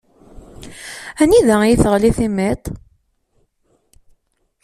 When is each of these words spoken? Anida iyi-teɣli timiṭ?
Anida 1.21 1.55
iyi-teɣli 1.63 2.11
timiṭ? 2.17 2.63